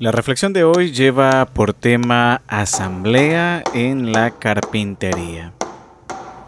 [0.00, 5.52] La reflexión de hoy lleva por tema Asamblea en la carpintería.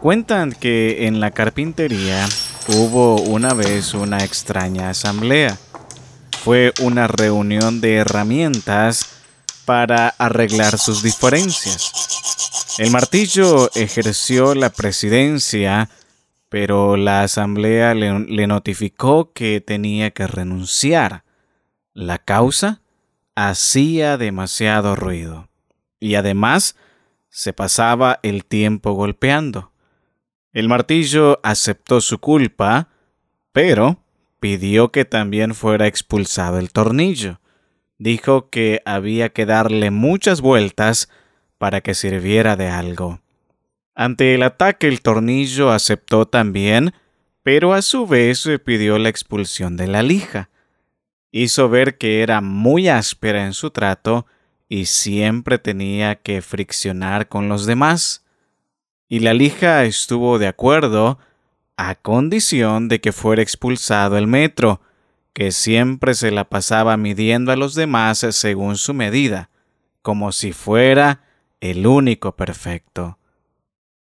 [0.01, 2.27] Cuentan que en la carpintería
[2.67, 5.57] hubo una vez una extraña asamblea.
[6.43, 9.21] Fue una reunión de herramientas
[9.63, 12.75] para arreglar sus diferencias.
[12.77, 15.89] El martillo ejerció la presidencia,
[16.49, 21.23] pero la asamblea le, le notificó que tenía que renunciar.
[21.93, 22.81] ¿La causa?
[23.37, 25.47] Hacía demasiado ruido
[25.99, 26.75] y además
[27.29, 29.71] se pasaba el tiempo golpeando.
[30.53, 32.89] El martillo aceptó su culpa,
[33.51, 34.03] pero
[34.39, 37.39] pidió que también fuera expulsado el tornillo.
[37.99, 41.07] Dijo que había que darle muchas vueltas
[41.59, 43.21] para que sirviera de algo.
[43.93, 46.91] Ante el ataque el tornillo aceptó también,
[47.43, 50.49] pero a su vez pidió la expulsión de la lija
[51.43, 54.25] hizo ver que era muy áspera en su trato
[54.69, 58.25] y siempre tenía que friccionar con los demás.
[59.07, 61.19] Y la lija estuvo de acuerdo
[61.77, 64.81] a condición de que fuera expulsado el metro,
[65.33, 69.49] que siempre se la pasaba midiendo a los demás según su medida,
[70.01, 71.21] como si fuera
[71.61, 73.19] el único perfecto.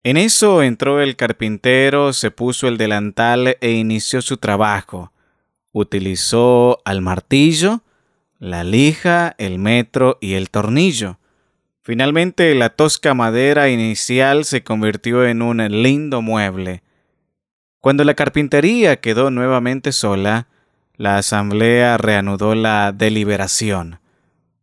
[0.03, 5.11] En eso entró el carpintero, se puso el delantal e inició su trabajo
[5.79, 7.81] utilizó al martillo,
[8.39, 11.19] la lija, el metro y el tornillo.
[11.81, 16.83] Finalmente la tosca madera inicial se convirtió en un lindo mueble.
[17.79, 20.47] Cuando la carpintería quedó nuevamente sola,
[20.95, 23.99] la asamblea reanudó la deliberación.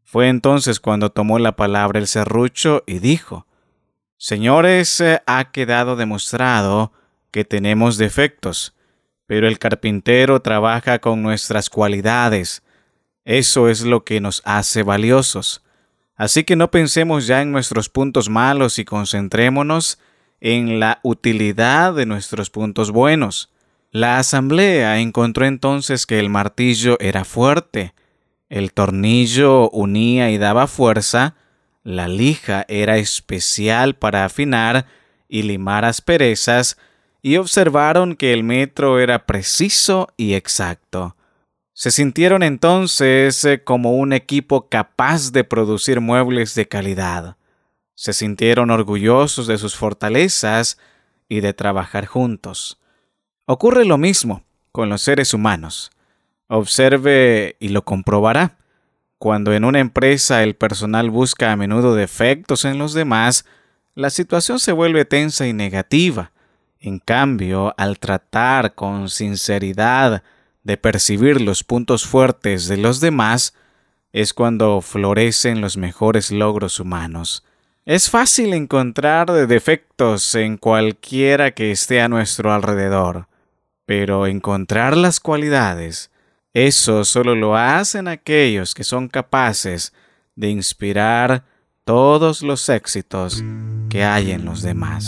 [0.03, 3.47] Fue entonces cuando tomó la palabra el serrucho y dijo
[4.17, 6.93] Señores, ha quedado demostrado
[7.31, 8.74] que tenemos defectos
[9.27, 12.63] pero el carpintero trabaja con nuestras cualidades.
[13.25, 15.63] Eso es lo que nos hace valiosos.
[16.17, 19.99] Así que no pensemos ya en nuestros puntos malos y concentrémonos
[20.41, 23.51] en la utilidad de nuestros puntos buenos.
[23.91, 27.95] La asamblea encontró entonces que el martillo era fuerte,
[28.49, 31.37] el tornillo unía y daba fuerza,
[31.83, 34.87] la lija era especial para afinar
[35.29, 36.77] y limar asperezas,
[37.25, 41.17] y observaron que el metro era preciso y exacto.
[41.73, 47.39] Se sintieron entonces eh, como un equipo capaz de producir muebles de calidad.
[47.95, 50.77] Se sintieron orgullosos de sus fortalezas
[51.27, 52.79] y de trabajar juntos.
[53.47, 55.93] Ocurre lo mismo con los seres humanos.
[56.49, 58.59] Observe y lo comprobará.
[59.17, 63.47] Cuando en una empresa el personal busca a menudo defectos en los demás,
[63.95, 66.34] la situación se vuelve tensa y negativa.
[66.87, 70.23] En cambio, al tratar con sinceridad
[70.65, 73.55] de percibir los puntos fuertes de los demás,
[74.13, 77.43] es cuando florecen los mejores logros humanos.
[77.87, 83.29] Es fácil encontrar defectos en cualquiera que esté a nuestro alrededor,
[83.87, 86.11] pero encontrar las cualidades,
[86.53, 89.95] eso solo lo hacen aquellos que son capaces
[90.37, 91.45] de inspirar
[91.85, 93.43] todos los éxitos
[93.91, 95.07] que hay en los demás.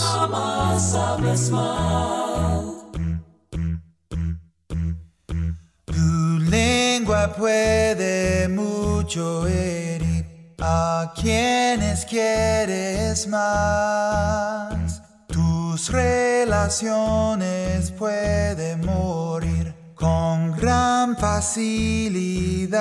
[5.87, 15.03] Tu lengua puede mucho herir a quienes quieres más.
[15.29, 22.77] Tus relaciones pueden morir con gran facilidad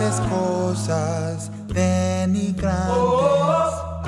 [0.00, 2.94] dices cosas denigrantes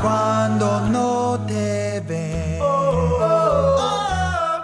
[0.01, 2.59] cuando no te ven.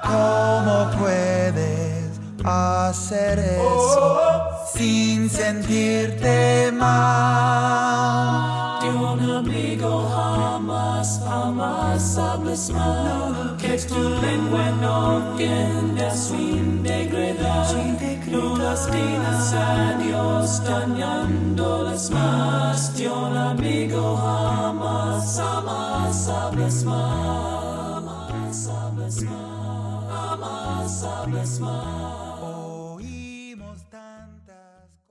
[0.02, 8.47] ¿Cómo puedes hacer eso sin sentirte mal?
[10.08, 13.56] De un amigo jamás, jamás hables mal.
[13.58, 17.66] Que tu lengua no tienda sin degradar.
[18.26, 22.96] No lastimas a Dios dañándoles más.
[22.96, 28.04] De un amigo jamás, jamás hables mal.
[28.04, 30.08] Jamás hables mal.
[30.08, 32.27] Jamás hables mal.